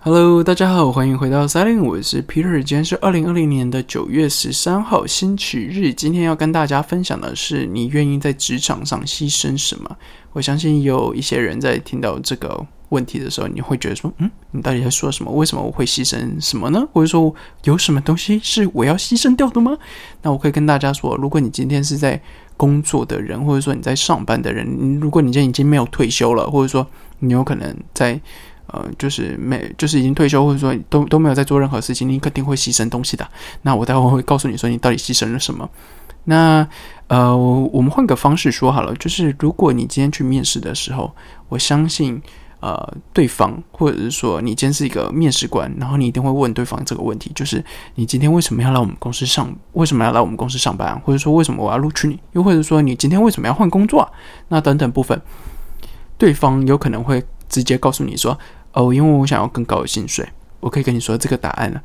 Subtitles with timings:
[0.00, 2.62] Hello，大家好，欢迎回到 Silent，我是 Peter。
[2.62, 5.92] 今天是二零二零年的九月十三号，星期日。
[5.92, 9.96] 今天要跟大家分享的是，你愿意在职场上牺牲什么？
[10.32, 15.32] 我相信有一些人在听到这个问题的时候，你会觉得说，嗯，你到底在说什么？
[15.32, 16.86] 为什么我会牺牲什么呢？
[16.92, 17.34] 或者说，
[17.64, 19.76] 有什么东西是我要牺牲掉的吗？
[20.22, 22.22] 那我可以跟大家说，如果你今天是在
[22.56, 26.86] 工作的人，或者说你在上班的人，如果你今天已经没有退休了，或者说
[27.18, 28.20] 你有可能在。
[28.68, 33.26] 呃，就是没，就是已经退休，或者说都都没有在做任何事情，你肯定会牺牲东西的。
[33.62, 35.68] 那我待会会告诉你说，你到底牺牲了什么。
[36.24, 36.66] 那
[37.06, 41.10] 呃，我们换个方式说好了，就是如果你今天去面试的时候，
[41.48, 42.20] 我相信
[42.60, 47.64] 呃，对方或者是说你今天是一个面试官，然后你一定会问对方这个问题，就是
[47.94, 49.50] 你今天为什么要来我们公司上？
[49.72, 51.00] 为什么要来我们公司上班？
[51.00, 52.20] 或者说为什么我要录取你？
[52.32, 54.06] 又或者说你今天为什么要换工作？
[54.48, 55.18] 那等等部分，
[56.18, 58.38] 对方有可能会直接告诉你说。
[58.78, 60.24] 哦，因为我想要更高的薪水，
[60.60, 61.82] 我可以跟你说这个答案了，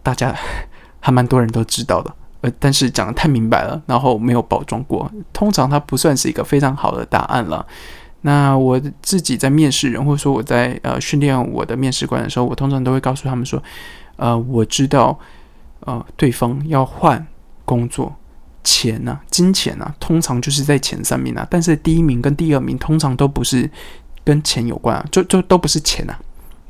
[0.00, 0.32] 大家
[1.00, 7.66] 还蛮多人都知道的，呃，但是讲的太明白了，然后没有包装过，通常它不算是一个非常好的答案了。
[8.20, 13.60] 那我自己在面试人，或者说我在呃训练我的面试官的时候，我通常都会告诉他们说，
[14.14, 15.18] 呃，我知道，
[15.80, 17.26] 呃，对方要换
[17.64, 18.14] 工作，
[18.62, 23.68] 钱呢，金钱呢，通常就是在前三名啊，但是第一名跟第二名通常都不是
[24.24, 26.16] 跟钱有关啊，就就都不是钱啊。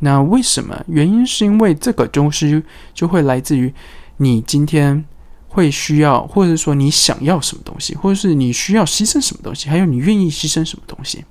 [0.01, 0.85] 那为什么？
[0.89, 3.73] 原因是因为这个东西就会来自于
[4.19, 5.05] 你今天
[5.49, 11.25] 会需要，或者说你想要什么东西，或者是你需要牺牲什么东西，还有你愿意牺牲什么东西。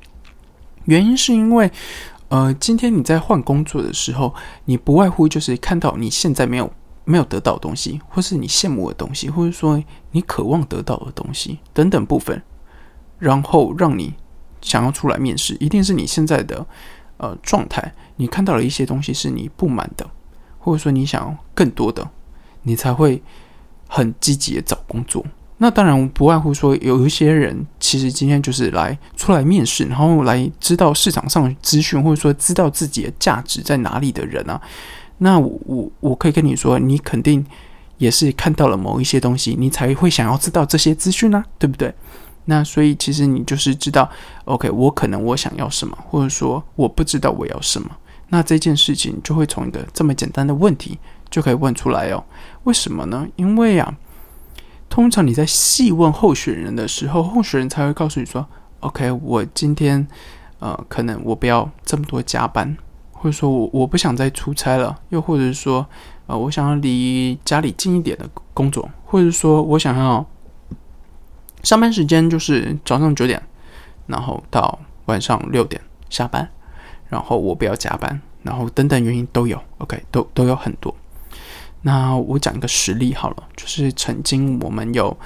[0.86, 1.72] 原因是因为，
[2.30, 4.34] 呃，今天你在换工作的时候，
[4.66, 6.72] 你不外乎就是看到你现在没有
[7.04, 12.42] 没有得到的东西，或是你羡慕的东西，或者说你渴望得到的东西等等部分，
[13.20, 14.16] 然后让你
[14.60, 16.66] 想要出来面试，一定是你现在的。
[17.18, 20.06] 呃，状态，你看到了一些东西是你不满的，
[20.60, 22.06] 或者说你想要更多的，
[22.64, 23.22] 你才会
[23.88, 25.26] 很积极的找工作。
[25.58, 34.62] 那当然不外乎说，有一些人其实今天就是来出来面试，然后来知道市场上资讯，或者说知道自己的价值在哪里的人啊。
[35.20, 37.46] 那我我可以跟你说，你肯定
[37.98, 41.96] 也是看到了某一些东西，你才会想要知道这些资讯啊，对不对？
[42.46, 44.08] 那所以其实你就是知道
[44.46, 47.90] ，OK，我可能我想要什么，或者说我不知道我要什么。
[48.30, 50.98] 那这件事情就会从一个这么简单的问题
[51.30, 52.24] 就可以问出来哦。
[52.64, 53.28] 为什么呢？
[53.36, 53.96] 因为啊，
[54.90, 58.46] 通常你在细问候选人的时候，候选人才会告诉你说
[58.82, 60.08] ，OK，我今天
[60.60, 62.78] 呃，可能我不要这么多加班，
[63.12, 65.86] 或者说我我不想再出差了，又或者是说
[66.28, 70.24] 呃，我想要离家里近一点的工作，或者说我想要。
[71.66, 73.42] 上班时间就是早上九点，
[74.06, 75.82] 然后到晚上六点
[76.12, 76.48] 下班，
[77.10, 80.96] 然后我不要加班，然后等等原因都有，OK，都都有很多。
[81.82, 85.18] 那我讲一个实例好了，就是曾经我们有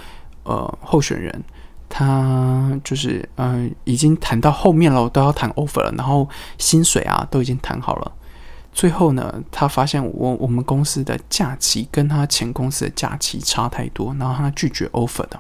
[0.44, 1.44] 呃候选人，
[1.89, 6.25] 他就是嗯已经谈到后面了，都要谈 offer 了，然后
[6.57, 8.09] 薪水啊都已经谈好了，
[8.71, 15.38] 最后呢，他发现我我们公司的假期跟他前公司的假期差太多，然后他拒绝 offer 的。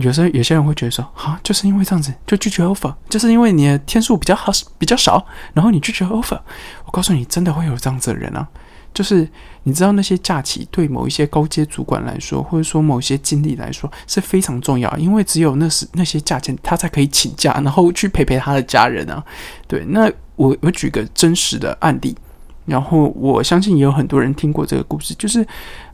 [0.00, 5.24] 有时候有些人会觉得说，啊，就是因为这样子就拒绝 offer，就是因为你的天数比较好比较少，
[5.54, 6.38] 然后你拒绝 offer。
[6.84, 8.46] 我告诉你，真的会有这样子的人啊！
[8.92, 9.28] 就是
[9.64, 19.22] 你知道那些假期对某一些高阶主管来说，或者说某些经理来说是非常重要，因为只有那时那些假期他才可以请假，然后去陪陪他的家人啊。
[19.66, 22.16] 对，那我我举个真实的案例，
[22.66, 25.46] 然后我相信也有很多人听过这个故事，就是。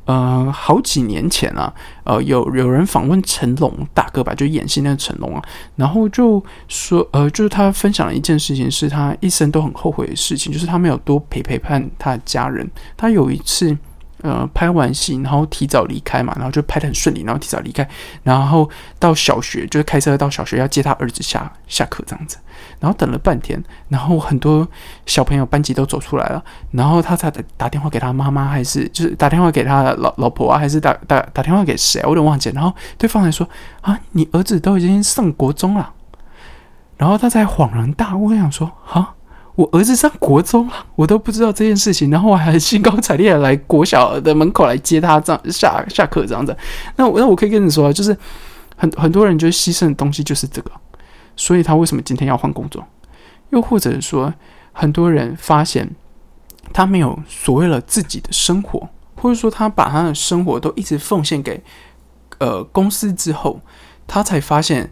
[0.05, 1.72] 呃，好几年前啊，
[2.03, 5.41] 呃，有有人访问成龙大哥吧，就演戏那个成龙啊，
[5.77, 12.69] 然后就说，呃，就是他分享了一件事情，是他一生都很后悔的事情，就是他没有多陪陪伴他的家人。
[12.97, 13.78] 他有一次。
[14.22, 17.87] 呃，拍完戏，然后提早离开嘛，然后就拍的很顺利，然后提早离开，
[18.22, 22.38] 然后到小学，就是开车到小学要接他儿子下下课这样子，
[22.78, 24.66] 然后等了半天，然后很多
[25.06, 32.00] 小朋友班级都走出来了，然后他才打打电话给他妈妈，还是就是打电话给他老老婆啊，还是打打打电话给谁？
[32.05, 32.50] 我有点忘记。
[32.50, 33.49] 然后对方还说
[33.81, 35.93] 啊，你儿子都已经上国中了，
[36.97, 39.14] 然后他才恍然大悟，想说啊。
[39.54, 46.56] 我儿子上国中了，我都不知道这件事情，然后我还兴高采烈的来国小的门口来接他，这样下下课这样子。
[46.96, 48.16] 那我那我可以跟你说，就是
[48.76, 50.70] 很很多人就是牺牲的东西就是这个，
[51.37, 52.82] 所以他为什么今天要换工作？
[53.50, 54.32] 又或者说，
[54.72, 55.94] 很多人发现
[56.72, 61.62] 他没有所谓了自己的生活，或者说他把他的生活都一直奉献给
[62.38, 63.60] 呃公司之后，
[64.06, 64.90] 他才发现，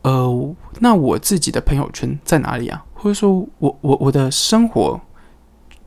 [0.00, 2.82] 呃，那我自己的朋友圈在哪里啊？
[3.00, 5.00] 或者说我我我的生活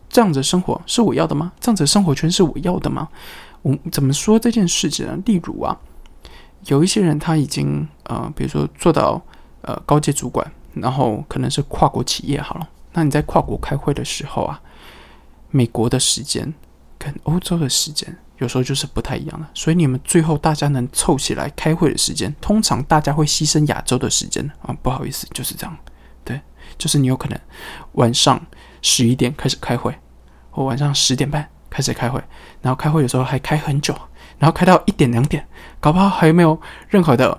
[0.10, 1.52] 这样子生活是我要的吗？
[1.60, 3.08] 这样子生活圈是我要的吗？
[3.62, 5.16] 我怎么说这件事情呢？
[5.26, 5.78] 例如啊，
[6.66, 9.22] 有一些人他已经呃，比如说做到
[9.62, 12.68] 呃高阶主管，然后可能是跨国企业好了。
[12.94, 14.60] 那你在跨国开会的时候啊，
[15.52, 16.52] 美国的时间
[16.98, 24.76] 跟欧洲的时间有时候就是不太一样的，所以你们最后大家能凑起来开会的时间，通常大家会牺牲亚洲的时间啊。
[24.82, 25.78] 不好意思，就是这样。
[26.78, 27.40] 就是你有可能
[27.94, 28.40] 晚上
[28.82, 29.94] 十一点开始开会，
[30.52, 32.22] 或晚上十点半开始开会，
[32.62, 33.94] 然后开会的时候还开很久，
[34.38, 35.46] 然后开到一点两点，
[35.80, 36.60] 搞不好还没有
[36.90, 37.38] 任何的，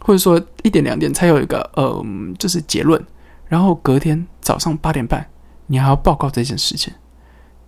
[0.00, 2.04] 或者说一点两点才有一个呃，
[2.38, 3.04] 就是结论。
[3.48, 5.24] 然后隔天早上八点半，
[5.66, 6.92] 你还要报告这件事情，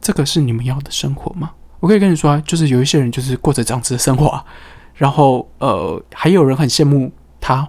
[0.01, 1.53] 这个是你们要的生活吗？
[1.81, 4.45] 我可以跟你说，就是有一些人就是过着这样子的生活，
[4.95, 7.69] 然后呃，还有人很羡慕他。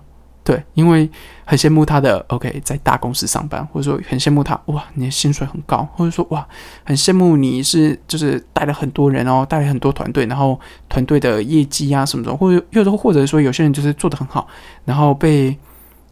[0.50, 1.08] 对，因为
[1.46, 6.44] 很羡慕他的 OK，在大公司上班，或者说很羡慕他哇，你的薪水很高，或者说哇，
[6.84, 10.60] 很羡慕你是就是带了很多人哦，带了很多团队，然后
[10.90, 14.48] 团队的业绩啊什么的，或者又或者说有些人就是做的很好，
[14.86, 15.56] 然后被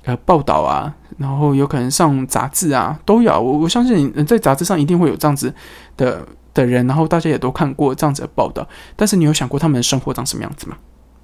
[0.03, 3.31] 呃报道啊，然后有可能上杂志啊，都有。
[3.41, 5.51] 我我相信你在杂志上一定会有这样子
[5.95, 6.23] 的
[6.53, 10.77] 的人，然后大家也都看过这样子的报道，但是你有想过他们的生活长什么样子吗？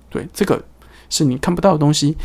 [0.10, 0.60] 对，这个
[1.12, 2.18] 是你看不到的东西。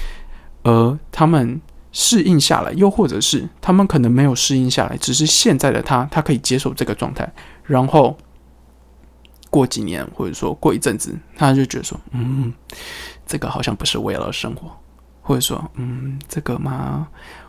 [0.62, 1.60] 而他们
[1.92, 7.30] 适应下来，又或者是他们可能没有适应下来，只是现在的他，他可以接受这个状态，
[7.64, 8.16] 然后
[9.50, 12.52] 过几年或者说过一阵子，他就觉得说，嗯，
[13.26, 14.70] 这个好像不是我要的生活，
[15.22, 17.08] 或者说，嗯，这个嘛，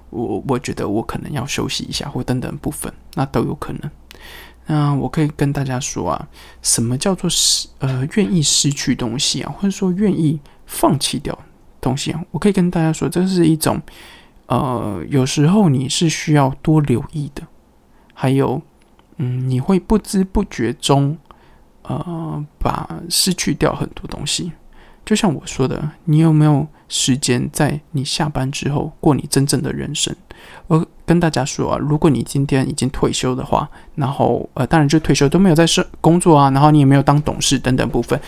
[0.09, 3.91] 我我觉得我可能要休息一下，或等等部分，那都有可能。
[4.65, 6.27] 那我可以跟大家说啊，
[6.61, 11.37] 什么叫做失呃愿意失去东西啊，或者说愿意放弃掉？
[11.81, 13.81] 东西，我可以跟大家说，这是一种，
[14.47, 17.43] 呃，有时候你是需要多留意的，
[18.13, 18.61] 还有，
[19.17, 21.17] 嗯，你会不知不觉中，
[21.83, 24.51] 呃，把失去掉很多东西。
[25.05, 30.15] 就像我说的，你有没有时间在你下班之后过你真正的人生？
[30.67, 38.19] 我跟大家说啊，如果你今天已经退休的话，然后呃，当然就退休都没有在生工作啊，然后你也没有当董事等等部分，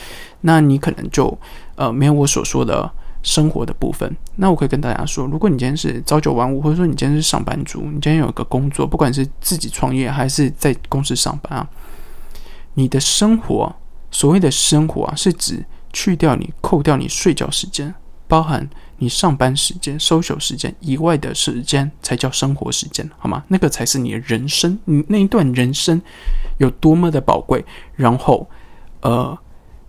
[0.42, 1.38] 那你可能就
[1.76, 2.92] 呃没有我所说的。
[3.24, 11.70] 生活的部分，那我可以跟大家说，如果你今天是朝九晚五，或者说你今天是上班族，你今天有一个工作，不管是自己创业还是在公司上班啊，
[12.74, 13.76] 你的生活，
[14.10, 15.64] 所谓的生活啊，是指
[15.94, 17.94] 去掉你扣掉你睡觉时间，
[18.28, 23.44] 包含你上班时间、收休时间以外的时间，才叫生活时间，好吗？
[23.50, 26.02] 那个才是你的人生，你那一段人生
[26.58, 27.64] 有多么的宝贵，
[27.96, 28.50] 然后
[29.02, 29.38] 呃，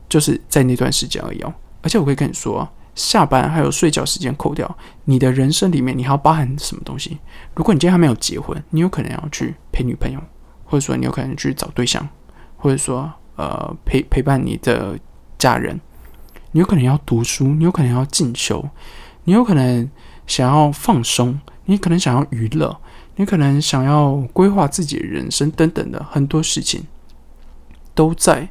[0.08, 1.55] 就是在那段时间而已哦。
[1.81, 2.69] 而且我可以跟你说。
[2.94, 7.19] 下班还有睡觉时间扣掉，你的人生里面你还要包含什么东西？
[7.55, 10.21] 如果你今天还没有结婚，你有可能要去陪女朋友，
[10.65, 12.06] 或者说你有可能去找对象，
[12.56, 14.99] 或者说呃陪陪伴你的
[15.39, 15.81] 家人，
[16.50, 18.69] 你有可能要读书，你有可能要进修，
[19.25, 19.91] 你有可能
[20.27, 22.79] 想要放松，你可能想要娱乐，
[23.17, 26.87] 你可能想要规划自己的人生等等的很多事情，
[27.95, 28.50] 都在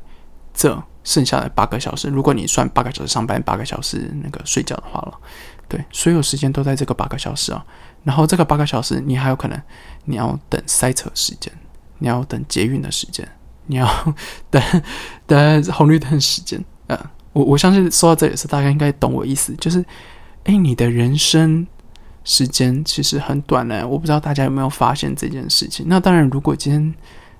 [0.54, 0.84] 这。
[1.04, 5.14] 剩下的八个小时，如果你算八个小时上班，八个小时那个睡觉的话了，
[5.68, 7.66] 对，所有时间都在这个八个小时啊。
[8.04, 9.62] 然后这个八个小时，你还有可能
[10.06, 11.52] 你要等塞车时间，
[11.98, 13.28] 你要等捷运的时间，
[13.66, 14.16] 你要
[14.50, 14.62] 等
[15.26, 16.64] 等红绿灯时间。
[16.88, 17.00] 呃，
[17.34, 19.84] 我我相信说到这也是大家应该懂我意思，就是
[20.44, 21.66] 哎，你的人生
[22.24, 23.88] 时间其实很短呢。
[23.88, 25.86] 我不知道大家有没有发现这件事情。
[25.90, 26.94] 那当然，如果今天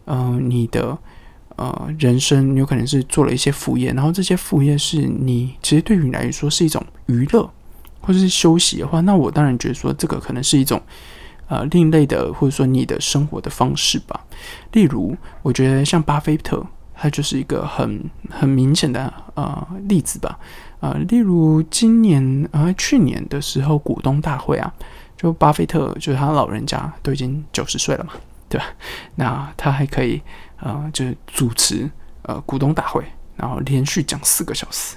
[0.06, 0.98] 嗯你的。
[1.62, 7.48] 呃，人生有可能是做了一些副业，然后这些副业是你其实对于你来说是一种娱乐
[8.02, 10.82] 或者是休息的话，那我当然觉得说这个可能是一种
[11.48, 14.26] 呃另类的或者说你的生活的方式吧。
[14.72, 16.66] 例如，我觉得像巴菲特，
[16.96, 20.40] 他就是一个很很明显的呃例子吧。
[20.80, 24.74] 呃，例如今年呃去年的时候股东大会啊，
[25.16, 28.14] 就巴菲特就是他老人家都已经九十岁了嘛，
[28.52, 28.68] 对吧？
[29.16, 30.22] 那他还可以。
[30.64, 31.90] 呃，就是主持
[32.22, 33.04] 呃股东大会，
[33.36, 34.96] 然后连续讲四个小时。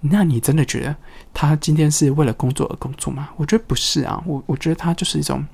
[0.00, 0.96] 那你真的觉得
[1.34, 3.28] 他今天是为了工作而工作吗？
[3.36, 5.46] 我觉得不是啊，我我觉得他就是一种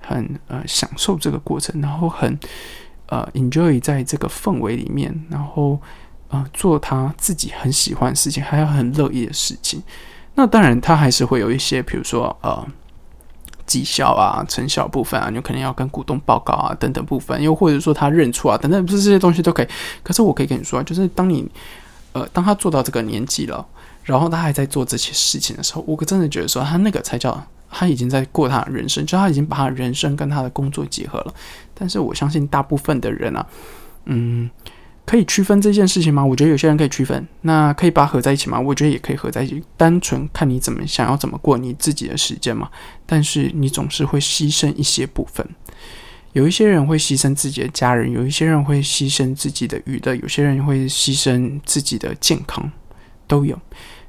[0.00, 2.36] 很呃享受这个过程，然后很
[3.06, 5.80] 呃 enjoy 在这个氛围里面，然后
[6.30, 9.80] 呃做他自己很喜欢的事情，还有很乐意的事情。
[10.34, 12.66] 那当然，他还是会有一些，比如说呃。
[13.66, 19.68] 绩效啊，成效部分啊，你可能要跟股东报告啊，等等部分，又或者说他认错啊，等等，不是这些东西都可以。
[20.02, 21.46] 可是我可以跟你说，就是当你，
[22.12, 23.66] 呃，当他做到这个年纪了，
[24.04, 31.34] 然后他还在做这些事情的时候，我可真的觉得说，他那个才叫他已经在过他的人生，就他已经把他人生跟他的工作结合了。
[31.74, 33.46] 但是我相信大部分的人啊，
[34.04, 34.48] 嗯，
[35.06, 36.22] 可以区分这件事情吗？
[36.22, 37.26] 我觉得有些人可以区分。
[37.42, 38.58] 那可以把它合在一起吗？
[38.58, 39.62] 我觉得也可以合在一起。
[39.76, 42.68] 单纯看你怎么想要怎么过你自己的时间嘛。
[43.06, 45.48] 但是你总是会牺牲一些部分。
[46.32, 52.70] 有一些人会牺牲自己的家人，有一些人会牺牲自己的娱乐，有些人会牺牲自己的健康，
[53.26, 53.58] 都有。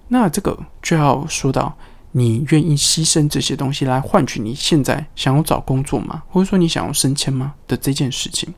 [0.09, 1.77] 那这个就要说到，
[2.11, 6.23] 你愿意牺牲这些东西来换取你现在想要找工作吗？
[6.27, 8.53] 或者说你想要升迁吗的这件事情？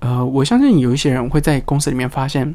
[0.00, 2.54] 呃，我相信有一些人会在公司里面发现。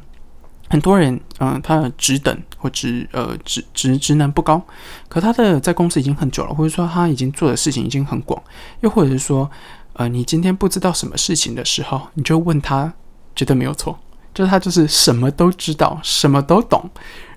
[0.67, 4.59] 很多人，嗯，他的职等或职呃职职职能不高，
[5.07, 8.41] 可他的在公司已经很久了，或者说他已经做的事情已经很广，
[8.79, 9.47] 又或者是说，
[9.93, 12.91] 呃，你今天不知道什么事情的时候，你就问他，
[13.35, 13.95] 绝对没有错，
[14.33, 16.89] 就是他就是什么都知道，什么都懂，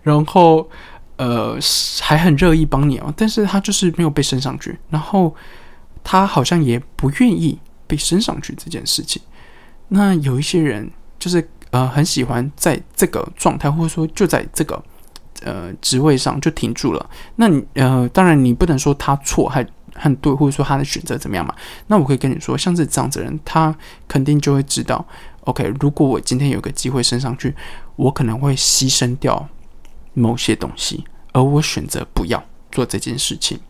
[0.03, 0.67] 然后
[1.17, 1.59] 呃
[2.01, 5.37] 还很乐意帮你哦，但是他就是没有被升上去，然后
[6.03, 9.21] 他好像也不愿意被升上去这件事情。
[9.89, 11.49] 那有一些人就是。
[11.71, 14.83] 呃，很喜欢在这个状态，或者说就在这个
[15.43, 17.11] 呃职位上就停住了。
[17.37, 19.63] 那你呃，当然你不能说他错还
[19.95, 21.55] 很对，或者说他的选择怎么样嘛？
[21.89, 23.77] 那我可以跟你说，像是这样子的人，他
[24.09, 25.07] 肯定就会知道
[25.41, 27.55] ，OK，如果我今天有个机会升上去，
[27.97, 29.47] 我可能会牺牲掉
[30.15, 32.43] 某些东西，而我选择不要
[32.73, 33.61] 做这件事情。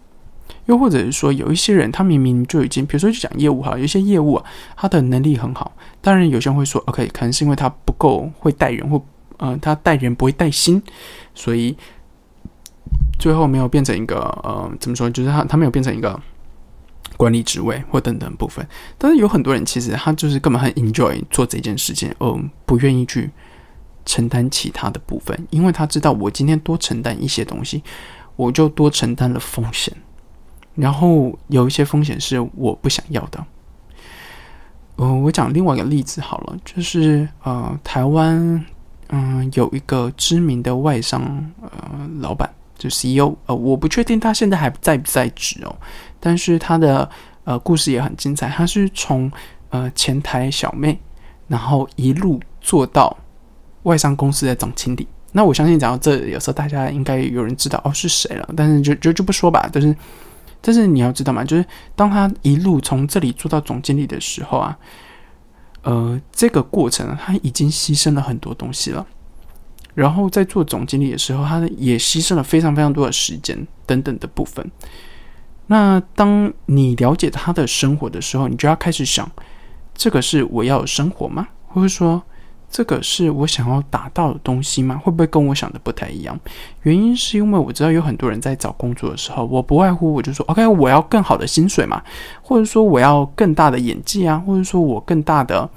[0.68, 4.44] 又或者是说，有一些人他明明就已经，比如说去讲业务哈，有一些业务啊，
[4.76, 5.72] 他的能力很好。
[6.02, 9.02] 当然，有些人会说，OK，可能是因为他不够会带人，或
[9.38, 10.82] 呃，他带人不会带心，
[11.34, 11.74] 所以
[13.18, 15.08] 最后没有变成一个呃，怎么说？
[15.08, 16.20] 就是他他没有变成一个
[17.16, 18.66] 管理职位或等等部分。
[18.98, 23.30] 但是有很多人其实他就是根本很 enjoy 做这件事情，而不愿意去
[24.04, 27.82] 承担其他的部分，因为他知道我今天多承担一些东西，
[28.36, 29.96] 我就多承担了风险。
[30.78, 33.44] 然后有一些风险是我不想要的。
[34.94, 38.64] 呃，我讲另外一个例子好了，就是呃，台湾
[39.08, 41.20] 嗯有一个知名的外商
[41.60, 45.76] 呃老板，就 CEO，呃，我不确定他现在还在不在职哦，
[46.20, 47.08] 但是他的
[47.42, 49.30] 呃故事也很精彩，他是从
[49.70, 50.98] 呃前台小妹，
[51.48, 53.16] 然后一路做到
[53.82, 55.06] 外商公司的总经理。
[55.32, 59.94] 那我相信讲到这，有时候大家应该有人知道哦是谁了，但是就就就不说吧，就是。
[60.60, 64.78] 但是你要知道嘛，就是当他一路从这里做到总经理的时候啊，
[65.82, 69.06] 呃，这个过程他已经牺牲了很多东西了。
[69.94, 74.70] 然后在做总经理的时候，他也牺牲了非常非常多的时间等等的部分。
[75.66, 79.30] 那当你了解他的生活的时候，你就要开始想，
[79.94, 81.48] 这个是我要生活吗？
[81.68, 82.22] 或者说？
[82.70, 85.00] 这个是我想要达到的东西吗？
[85.02, 86.38] 会不会跟我想的不太一样？
[86.82, 92.02] 原因是因为我知道有很多人在找工作的时候，我不外乎我就说，OK，我要更好的薪水嘛，
[92.42, 95.68] 或者说我要更大的演技啊，或者说我更大的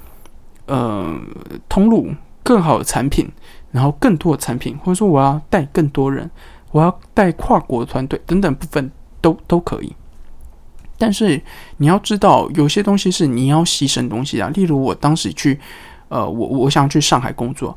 [0.66, 1.18] 呃
[1.66, 2.08] 通路、
[2.42, 3.26] 更好的产品，
[3.70, 6.30] 然后更多的产品，或者说我要带更多人，
[6.72, 9.96] 我要带跨国团队等等部分都都可以。
[10.98, 11.40] 但是
[11.78, 15.58] 你要知道，有些东西是你要牺牲东西啊，例如我当时去。
[16.12, 17.74] 呃，我我想去上海工作，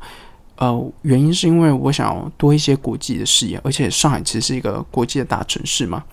[0.56, 6.04] 呃，原因是因为我想要多一些国际的视野，而且上海其实是一个国际的大城市嘛。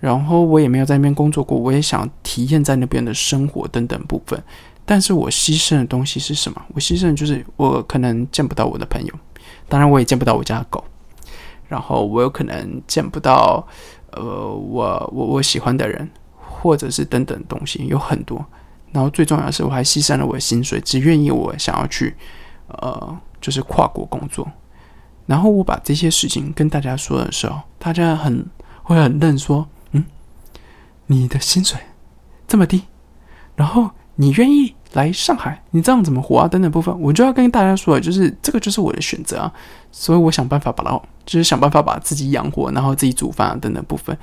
[0.00, 4.42] 然后我也没有在那边工作过，我也想体验在那边的生活等等部分。
[4.84, 6.60] 但是我牺牲的东西是什么？
[6.74, 9.14] 我牺牲的就是我可能见不到我的朋友，
[9.68, 10.82] 当然我也见不到我家的狗，
[11.68, 13.64] 然后我有可能见不到
[14.10, 14.22] 呃
[14.52, 18.44] 我我我喜欢的人，或者是等等东西有很多。
[18.92, 22.16] 然后最重要的是，我还牺牲了我的薪水，只愿意我想要去，
[22.66, 24.50] 呃，就是跨国工作。
[25.26, 28.44] 然后我把这些事情跟大家说的时候，大家很
[28.82, 30.04] 会很愣，说：“嗯，
[31.06, 31.78] 你的薪水
[32.48, 32.82] 这么低，
[33.54, 39.52] 然后你愿意来上海，你这样怎么活啊？”等等部分，我就要跟大家说，就是这个就是我的选择啊。
[39.92, 44.18] 所以我想办法把它，就是想办法把自己养活，然后自己煮饭等等部分。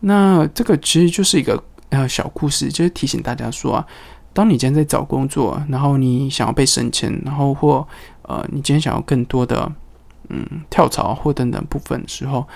[0.00, 1.62] 那这个其实就是一个。
[1.90, 3.86] 呃，小故事就是提醒大家说啊，
[4.32, 7.86] 当你今天在找工作，然后你想要被升迁，然后或
[8.22, 9.72] 呃，你今天想要更多的
[10.28, 12.46] 嗯跳槽或等等部分的时候，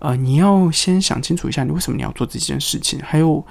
[0.00, 3.44] 呃，你要先想清楚一下，你为什么你要做这件事情，还有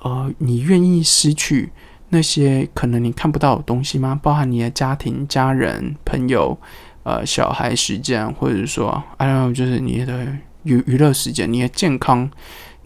[0.00, 1.70] 呃，你愿意失去
[2.08, 4.18] 那些可能你看不到的东西吗？
[4.22, 6.58] 包含你的家庭、家人、朋友、
[7.02, 10.26] 呃，小孩时间，或者是说，还有就是你的
[10.62, 12.28] 娱娱乐时间、你的健康。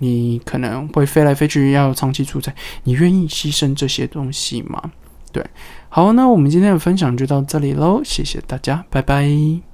[0.02, 4.90] 你可能会飞来飞去，要长期出差，你愿意牺牲这些东西吗？
[5.32, 5.42] 对，
[5.88, 9.72] 好，那我们今天的分享就到这里喽，谢谢大家，拜拜。